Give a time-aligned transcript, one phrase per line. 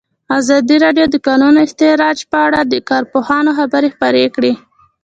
[0.39, 4.53] ازادي راډیو د د کانونو استخراج په اړه د کارپوهانو خبرې خپرې کړي.